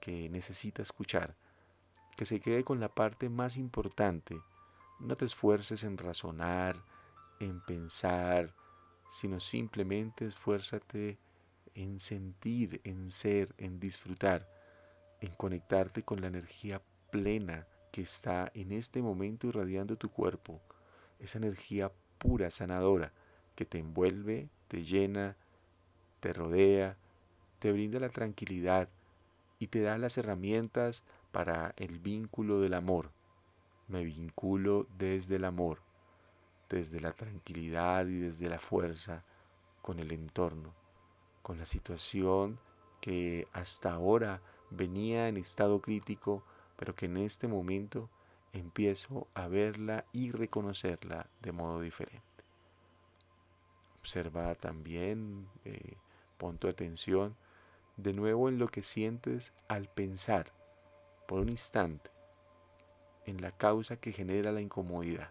que 0.00 0.28
necesita 0.30 0.82
escuchar, 0.82 1.36
que 2.16 2.24
se 2.24 2.40
quede 2.40 2.64
con 2.64 2.80
la 2.80 2.88
parte 2.88 3.28
más 3.28 3.56
importante. 3.56 4.40
No 4.98 5.16
te 5.16 5.26
esfuerces 5.26 5.84
en 5.84 5.98
razonar, 5.98 6.82
en 7.40 7.60
pensar, 7.60 8.54
sino 9.08 9.38
simplemente 9.40 10.24
esfuérzate 10.24 11.18
en 11.74 11.98
sentir, 11.98 12.80
en 12.84 13.10
ser, 13.10 13.54
en 13.58 13.78
disfrutar, 13.78 14.48
en 15.20 15.34
conectarte 15.34 16.02
con 16.02 16.22
la 16.22 16.28
energía 16.28 16.80
plena 17.10 17.66
que 17.92 18.02
está 18.02 18.50
en 18.54 18.72
este 18.72 19.02
momento 19.02 19.46
irradiando 19.46 19.96
tu 19.96 20.10
cuerpo, 20.10 20.60
esa 21.18 21.38
energía 21.38 21.92
pura, 22.18 22.50
sanadora, 22.50 23.12
que 23.54 23.64
te 23.64 23.78
envuelve, 23.78 24.48
te 24.68 24.84
llena, 24.84 25.36
te 26.20 26.32
rodea, 26.32 26.96
te 27.58 27.72
brinda 27.72 27.98
la 27.98 28.08
tranquilidad 28.08 28.88
y 29.58 29.68
te 29.68 29.80
da 29.80 29.98
las 29.98 30.18
herramientas 30.18 31.04
para 31.32 31.74
el 31.76 31.98
vínculo 31.98 32.60
del 32.60 32.74
amor. 32.74 33.10
Me 33.88 34.04
vinculo 34.04 34.86
desde 34.98 35.36
el 35.36 35.44
amor, 35.44 35.80
desde 36.68 37.00
la 37.00 37.12
tranquilidad 37.12 38.06
y 38.06 38.18
desde 38.18 38.48
la 38.48 38.58
fuerza 38.58 39.24
con 39.82 40.00
el 40.00 40.12
entorno, 40.12 40.74
con 41.42 41.58
la 41.58 41.66
situación 41.66 42.58
que 43.00 43.46
hasta 43.52 43.92
ahora 43.92 44.42
venía 44.70 45.28
en 45.28 45.36
estado 45.36 45.80
crítico, 45.80 46.42
pero 46.76 46.94
que 46.94 47.06
en 47.06 47.18
este 47.18 47.46
momento 47.46 48.10
empiezo 48.58 49.28
a 49.34 49.48
verla 49.48 50.04
y 50.12 50.30
reconocerla 50.30 51.26
de 51.42 51.52
modo 51.52 51.80
diferente. 51.80 52.22
Observa 54.00 54.54
también, 54.54 55.48
eh, 55.64 55.96
pon 56.38 56.58
tu 56.58 56.68
atención 56.68 57.36
de 57.96 58.12
nuevo 58.12 58.48
en 58.48 58.58
lo 58.58 58.68
que 58.68 58.82
sientes 58.82 59.52
al 59.68 59.88
pensar 59.88 60.52
por 61.26 61.40
un 61.40 61.48
instante 61.48 62.10
en 63.26 63.42
la 63.42 63.50
causa 63.50 63.96
que 63.96 64.12
genera 64.12 64.52
la 64.52 64.60
incomodidad, 64.60 65.30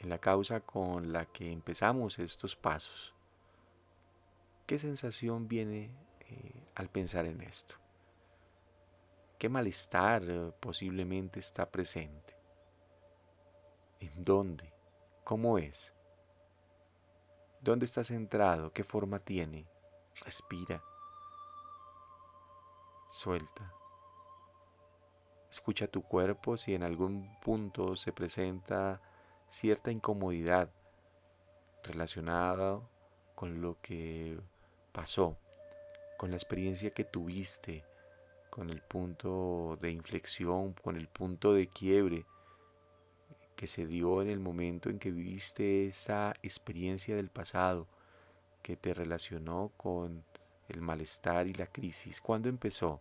en 0.00 0.10
la 0.10 0.18
causa 0.18 0.60
con 0.60 1.12
la 1.12 1.24
que 1.26 1.50
empezamos 1.50 2.18
estos 2.18 2.54
pasos. 2.56 3.14
¿Qué 4.66 4.78
sensación 4.78 5.48
viene 5.48 5.90
eh, 6.20 6.52
al 6.74 6.90
pensar 6.90 7.24
en 7.24 7.40
esto? 7.40 7.83
¿Qué 9.38 9.48
malestar 9.48 10.22
eh, 10.26 10.52
posiblemente 10.60 11.40
está 11.40 11.70
presente? 11.70 12.36
¿En 14.00 14.24
dónde? 14.24 14.72
¿Cómo 15.24 15.58
es? 15.58 15.92
¿Dónde 17.60 17.86
está 17.86 18.04
centrado? 18.04 18.72
¿Qué 18.72 18.84
forma 18.84 19.18
tiene? 19.18 19.66
Respira. 20.24 20.82
Suelta. 23.10 23.72
Escucha 25.50 25.86
tu 25.86 26.02
cuerpo 26.02 26.56
si 26.56 26.74
en 26.74 26.82
algún 26.82 27.38
punto 27.40 27.96
se 27.96 28.12
presenta 28.12 29.00
cierta 29.48 29.90
incomodidad 29.90 30.68
relacionada 31.84 32.80
con 33.34 33.60
lo 33.62 33.80
que 33.80 34.38
pasó, 34.92 35.36
con 36.16 36.30
la 36.30 36.36
experiencia 36.36 36.90
que 36.90 37.04
tuviste, 37.04 37.84
con 38.54 38.70
el 38.70 38.80
punto 38.82 39.76
de 39.80 39.90
inflexión, 39.90 40.74
con 40.74 40.94
el 40.94 41.08
punto 41.08 41.54
de 41.54 41.66
quiebre 41.66 42.24
que 43.56 43.66
se 43.66 43.84
dio 43.84 44.22
en 44.22 44.30
el 44.30 44.38
momento 44.38 44.90
en 44.90 45.00
que 45.00 45.10
viviste 45.10 45.88
esa 45.88 46.34
experiencia 46.40 47.16
del 47.16 47.30
pasado 47.30 47.88
que 48.62 48.76
te 48.76 48.94
relacionó 48.94 49.72
con 49.76 50.22
el 50.68 50.80
malestar 50.82 51.48
y 51.48 51.54
la 51.54 51.66
crisis. 51.66 52.20
¿Cuándo 52.20 52.48
empezó? 52.48 53.00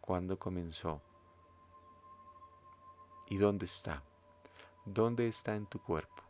¿Cuándo 0.00 0.38
comenzó? 0.38 1.02
¿Y 3.28 3.38
dónde 3.38 3.66
está? 3.66 4.04
¿Dónde 4.84 5.26
está 5.26 5.56
en 5.56 5.66
tu 5.66 5.82
cuerpo? 5.82 6.22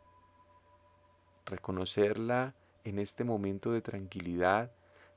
Reconocerla 1.45 2.55
en 2.83 2.97
este 2.97 3.23
momento 3.23 3.71
de 3.71 3.81
tranquilidad 3.81 4.71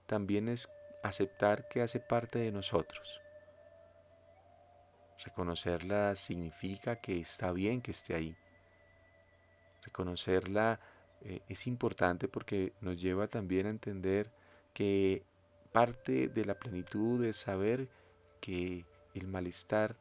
también 0.07 0.51
es 0.51 0.69
aceptar 1.03 1.69
que 1.69 1.81
hace 1.81 2.01
parte 2.01 2.39
de 2.39 2.53
nosotros. 2.53 3.23
Reconocerla 5.25 6.17
significa 6.17 6.97
que 6.97 7.21
está 7.21 7.53
bien 7.53 7.83
que 7.83 7.91
esté 7.91 8.15
ahí. 8.15 8.37
Reconocerla 9.85 10.81
eh, 11.23 11.43
es 11.49 11.67
importante 11.67 12.29
porque 12.29 12.73
nos 12.81 13.01
lleva 13.01 13.29
también 13.29 13.67
a 13.67 13.71
entender 13.71 14.31
que 14.73 15.23
parte 15.73 16.29
de 16.29 16.45
la 16.45 16.55
plenitud 16.55 17.25
es 17.25 17.37
saber 17.37 17.89
que 18.41 18.85
el 19.15 19.27
malestar 19.27 19.97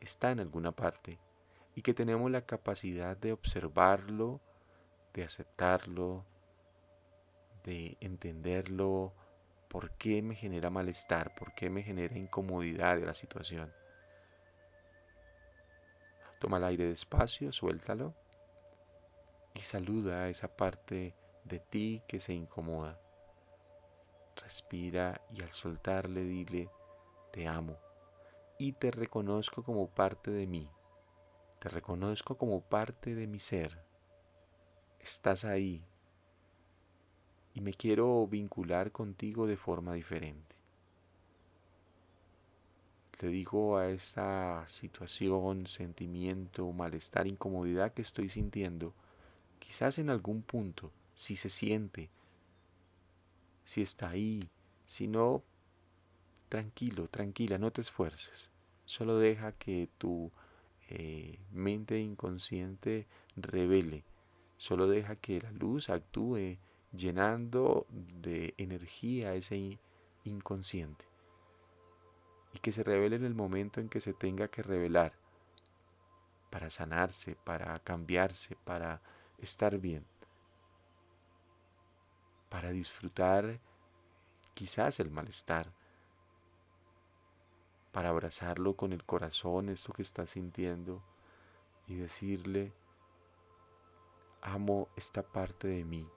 está 0.00 0.30
en 0.30 0.40
alguna 0.40 0.72
parte 0.72 1.18
y 1.74 1.82
que 1.82 1.94
tenemos 1.94 2.30
la 2.30 2.42
capacidad 2.42 3.16
de 3.16 3.32
observarlo, 3.32 4.40
de 5.14 5.24
aceptarlo, 5.24 6.24
de 7.64 7.96
entenderlo, 8.00 9.12
por 9.68 9.92
qué 9.92 10.22
me 10.22 10.34
genera 10.34 10.70
malestar, 10.70 11.34
por 11.34 11.54
qué 11.54 11.70
me 11.70 11.82
genera 11.82 12.18
incomodidad 12.18 12.96
de 12.96 13.06
la 13.06 13.14
situación. 13.14 13.72
Toma 16.42 16.56
el 16.56 16.64
aire 16.64 16.88
despacio, 16.88 17.52
suéltalo 17.52 18.14
y 19.54 19.60
saluda 19.60 20.24
a 20.24 20.28
esa 20.28 20.48
parte 20.48 21.14
de 21.44 21.60
ti 21.60 22.02
que 22.08 22.18
se 22.18 22.34
incomoda. 22.34 23.00
Respira 24.34 25.20
y 25.30 25.40
al 25.42 25.52
soltarle 25.52 26.24
dile, 26.24 26.68
te 27.30 27.46
amo 27.46 27.78
y 28.58 28.72
te 28.72 28.90
reconozco 28.90 29.62
como 29.62 29.86
parte 29.86 30.32
de 30.32 30.48
mí. 30.48 30.68
Te 31.60 31.68
reconozco 31.68 32.36
como 32.36 32.60
parte 32.60 33.14
de 33.14 33.28
mi 33.28 33.38
ser. 33.38 33.80
Estás 34.98 35.44
ahí 35.44 35.86
y 37.54 37.60
me 37.60 37.72
quiero 37.72 38.26
vincular 38.26 38.90
contigo 38.90 39.46
de 39.46 39.56
forma 39.56 39.94
diferente. 39.94 40.51
Le 43.22 43.28
digo 43.28 43.78
a 43.78 43.88
esta 43.88 44.66
situación, 44.66 45.66
sentimiento, 45.66 46.70
malestar, 46.72 47.26
incomodidad 47.26 47.94
que 47.94 48.02
estoy 48.02 48.28
sintiendo, 48.28 48.92
Quizás 49.62 49.98
en 49.98 50.10
algún 50.10 50.42
punto, 50.42 50.90
si 51.14 51.36
se 51.36 51.48
siente, 51.48 52.10
si 53.64 53.80
está 53.80 54.10
ahí, 54.10 54.50
si 54.86 55.06
no, 55.06 55.42
tranquilo, 56.48 57.06
tranquila, 57.08 57.58
no 57.58 57.70
te 57.70 57.80
esfuerces. 57.80 58.50
Solo 58.84 59.18
deja 59.18 59.52
que 59.52 59.88
tu 59.98 60.32
eh, 60.90 61.38
mente 61.52 62.00
inconsciente 62.00 63.06
revele. 63.36 64.02
Solo 64.58 64.88
deja 64.88 65.14
que 65.14 65.40
la 65.40 65.52
luz 65.52 65.90
actúe 65.90 66.58
llenando 66.92 67.86
de 68.20 68.54
energía 68.58 69.34
ese 69.36 69.78
inconsciente. 70.24 71.11
Y 72.52 72.58
que 72.58 72.72
se 72.72 72.82
revele 72.82 73.16
en 73.16 73.24
el 73.24 73.34
momento 73.34 73.80
en 73.80 73.88
que 73.88 74.00
se 74.00 74.12
tenga 74.12 74.48
que 74.48 74.62
revelar. 74.62 75.12
Para 76.50 76.70
sanarse, 76.70 77.36
para 77.44 77.78
cambiarse, 77.78 78.56
para 78.64 79.00
estar 79.38 79.78
bien, 79.78 80.04
para 82.48 82.70
disfrutar 82.70 83.58
quizás 84.54 85.00
el 85.00 85.10
malestar, 85.10 85.72
para 87.92 88.10
abrazarlo 88.10 88.74
con 88.74 88.92
el 88.92 89.04
corazón, 89.04 89.68
esto 89.68 89.92
que 89.92 90.02
está 90.02 90.26
sintiendo, 90.26 91.02
y 91.86 91.96
decirle, 91.96 92.72
amo 94.40 94.88
esta 94.96 95.22
parte 95.22 95.68
de 95.68 95.84
mí, 95.84 96.08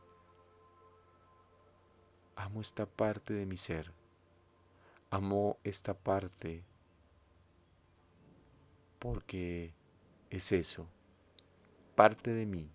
amo 2.36 2.62
esta 2.62 2.86
parte 2.86 3.34
de 3.34 3.46
mi 3.46 3.58
ser, 3.58 3.92
amo 5.10 5.58
esta 5.64 5.94
parte 5.94 6.64
porque 9.00 9.74
es 10.30 10.52
eso, 10.52 10.88
parte 11.96 12.32
de 12.32 12.46
mí 12.46 12.70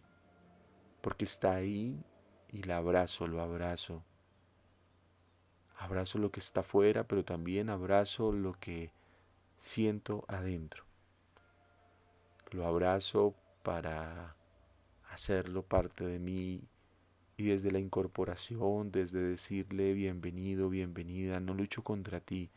porque 1.00 1.24
está 1.24 1.54
ahí 1.54 2.02
y 2.48 2.62
la 2.62 2.76
abrazo, 2.76 3.26
lo 3.26 3.40
abrazo. 3.40 4.02
Abrazo 5.78 6.18
lo 6.18 6.30
que 6.30 6.40
está 6.40 6.60
afuera, 6.60 7.04
pero 7.04 7.24
también 7.24 7.70
abrazo 7.70 8.32
lo 8.32 8.52
que 8.52 8.92
siento 9.56 10.24
adentro. 10.28 10.84
Lo 12.50 12.66
abrazo 12.66 13.34
para 13.62 14.36
hacerlo 15.10 15.62
parte 15.62 16.04
de 16.04 16.18
mí 16.18 16.62
y 17.40 17.44
desde 17.44 17.70
la 17.70 17.78
incorporación, 17.78 18.92
desde 18.92 19.22
decirle 19.22 19.94
bienvenido, 19.94 20.68
bienvenida, 20.68 21.40
no 21.40 21.54
lucho 21.54 21.82
contra 21.82 22.20
ti, 22.20 22.50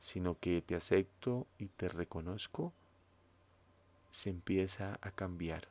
sino 0.00 0.36
que 0.40 0.62
te 0.62 0.74
acepto 0.74 1.46
y 1.58 1.66
te 1.66 1.88
reconozco, 1.88 2.72
se 4.10 4.30
empieza 4.30 4.98
a 5.00 5.12
cambiar 5.12 5.68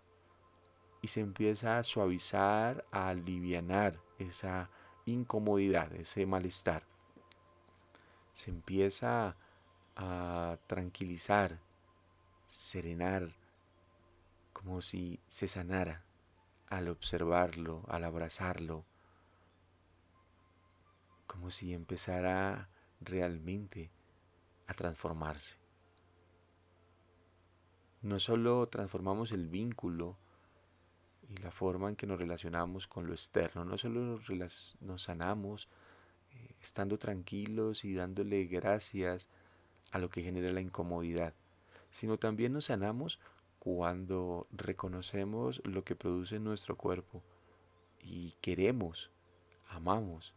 y 1.02 1.10
se 1.10 1.19
empieza 1.19 1.80
a 1.80 1.84
suavizar, 1.84 2.86
a 2.91 3.10
aliviar 3.10 3.99
esa 4.19 4.69
incomodidad, 5.06 5.93
ese 5.95 6.25
malestar. 6.25 6.84
Se 8.32 8.52
empieza 8.52 9.36
a 9.97 10.58
tranquilizar, 10.65 11.60
serenar, 12.45 13.36
como 14.54 14.82
si 14.82 15.19
se 15.28 15.49
sanara 15.49 16.06
al 16.69 16.88
observarlo, 16.88 17.84
al 17.88 18.03
abrazarlo, 18.03 18.86
como 21.25 21.51
si 21.51 21.73
empezara 21.73 22.69
realmente 23.01 23.91
a 24.67 24.73
transformarse. 24.73 25.58
No 28.01 28.19
solo 28.19 28.67
transformamos 28.67 29.32
el 29.32 29.47
vínculo 29.47 30.17
y 31.27 31.38
la 31.38 31.51
forma 31.51 31.89
en 31.89 31.95
que 31.95 32.08
nos 32.08 32.19
relacionamos 32.19 32.88
con 32.88 33.08
lo 33.08 33.13
externo, 33.13 33.65
no 33.65 33.77
solo 33.77 34.19
nos 34.79 35.01
sanamos 35.01 35.69
eh, 36.32 36.55
estando 36.62 36.97
tranquilos 36.97 37.84
y 37.84 37.93
dándole 37.93 38.45
gracias 38.45 39.29
a 39.91 39.99
lo 39.99 40.10
que 40.10 40.21
genera 40.21 40.51
la 40.51 40.62
incomodidad, 40.62 41.34
sino 41.89 42.17
también 42.17 42.53
nos 42.53 42.65
sanamos 42.65 43.19
cuando 43.59 44.47
reconocemos 44.51 45.61
lo 45.65 45.83
que 45.83 45.95
produce 45.95 46.39
nuestro 46.39 46.77
cuerpo 46.77 47.21
y 48.01 48.31
queremos, 48.41 49.11
amamos 49.67 50.33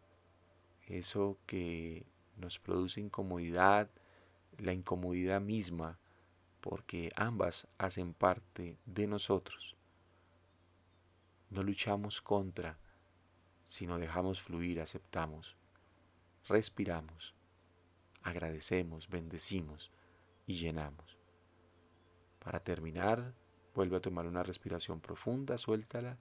eso 0.86 1.38
que 1.46 2.04
nos 2.36 2.58
produce 2.58 3.00
incomodidad, 3.00 3.88
la 4.58 4.72
incomodidad 4.72 5.40
misma, 5.40 5.98
porque 6.60 7.12
ambas 7.16 7.68
hacen 7.78 8.12
parte 8.12 8.76
de 8.86 9.06
nosotros. 9.06 9.76
No 11.50 11.62
luchamos 11.62 12.20
contra, 12.20 12.78
sino 13.64 13.98
dejamos 13.98 14.40
fluir, 14.40 14.80
aceptamos, 14.80 15.56
respiramos, 16.48 17.34
agradecemos, 18.22 19.08
bendecimos 19.08 19.90
y 20.46 20.54
llenamos. 20.54 21.21
Para 22.42 22.60
terminar, 22.60 23.32
vuelve 23.74 23.96
a 23.96 24.00
tomar 24.00 24.26
una 24.26 24.42
respiración 24.42 25.00
profunda, 25.00 25.58
suéltala 25.58 26.18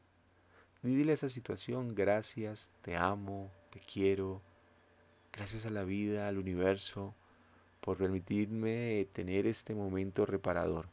y 0.84 0.96
dile 0.96 1.12
a 1.12 1.16
esa 1.16 1.30
situación 1.30 1.96
gracias, 1.96 2.74
te 2.82 2.96
amo, 2.96 3.52
te 3.72 3.80
quiero, 3.80 4.42
gracias 5.32 5.66
a 5.66 5.70
la 5.70 5.84
vida, 5.84 6.28
al 6.28 6.38
universo, 6.38 7.16
por 7.80 7.98
permitirme 7.98 9.08
tener 9.14 9.48
este 9.48 9.74
momento 9.74 10.26
reparador. 10.26 10.90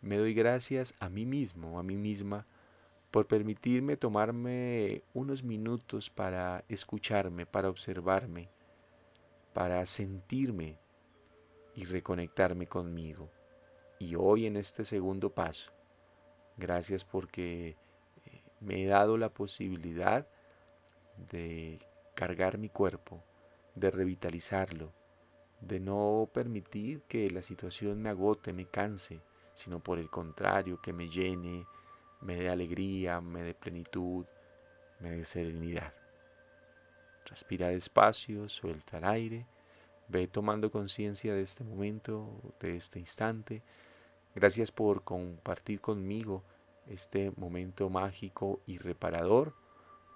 Me 0.00 0.16
doy 0.16 0.34
gracias 0.34 0.94
a 0.98 1.08
mí 1.08 1.26
mismo, 1.26 1.78
a 1.78 1.82
mí 1.82 1.96
misma, 1.96 2.46
por 3.10 3.26
permitirme 3.26 3.96
tomarme 3.96 5.02
unos 5.12 5.42
minutos 5.42 6.10
para 6.10 6.64
escucharme, 6.68 7.46
para 7.46 7.68
observarme, 7.68 8.48
para 9.52 9.84
sentirme 9.86 10.78
y 11.74 11.84
reconectarme 11.84 12.66
conmigo. 12.66 13.30
Y 13.98 14.16
hoy 14.16 14.46
en 14.46 14.56
este 14.56 14.84
segundo 14.84 15.30
paso, 15.30 15.72
gracias 16.56 17.04
porque 17.04 17.68
eh, 17.68 17.76
me 18.60 18.82
he 18.82 18.86
dado 18.86 19.16
la 19.16 19.28
posibilidad 19.28 20.26
de 21.30 21.78
cargar 22.14 22.58
mi 22.58 22.68
cuerpo, 22.68 23.22
de 23.74 23.90
revitalizarlo, 23.90 24.92
de 25.60 25.80
no 25.80 26.28
permitir 26.32 27.02
que 27.02 27.30
la 27.30 27.42
situación 27.42 28.02
me 28.02 28.10
agote, 28.10 28.52
me 28.52 28.66
canse, 28.66 29.20
sino 29.54 29.80
por 29.80 29.98
el 29.98 30.10
contrario, 30.10 30.80
que 30.82 30.92
me 30.92 31.08
llene, 31.08 31.66
me 32.20 32.36
dé 32.36 32.50
alegría, 32.50 33.20
me 33.20 33.42
dé 33.42 33.54
plenitud, 33.54 34.26
me 35.00 35.10
dé 35.10 35.24
serenidad. 35.24 35.94
Respira 37.26 37.68
despacio, 37.68 38.48
suelta 38.48 38.98
el 38.98 39.04
aire, 39.04 39.46
ve 40.08 40.26
tomando 40.26 40.70
conciencia 40.70 41.34
de 41.34 41.42
este 41.42 41.64
momento, 41.64 42.28
de 42.60 42.76
este 42.76 42.98
instante. 42.98 43.62
Gracias 44.34 44.72
por 44.72 45.04
compartir 45.04 45.80
conmigo 45.80 46.42
este 46.88 47.32
momento 47.36 47.88
mágico 47.88 48.60
y 48.66 48.78
reparador. 48.78 49.54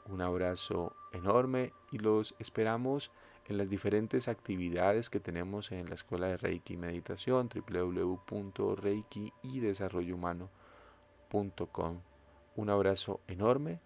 Un 0.07 0.23
abrazo 0.23 0.97
enorme 1.13 1.73
y 1.93 1.99
los 1.99 2.35
esperamos 2.39 3.13
en 3.47 3.59
las 3.59 3.71
diferentes 3.71 4.27
actividades 4.29 5.11
que 5.11 5.21
tenemos 5.21 5.71
en 5.73 5.89
la 5.89 5.95
Escuela 5.95 6.27
de 6.27 6.37
Reiki 6.37 6.75
y 6.75 6.79
Meditación, 6.79 7.49
www.reiki 7.49 9.33
y 9.43 9.61
desarrollohumano.com. 9.61 12.01
Un 12.57 12.71
abrazo 12.71 13.21
enorme 13.29 13.79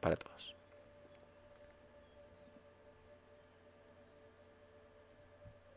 para 0.00 0.16
todos. 0.16 0.59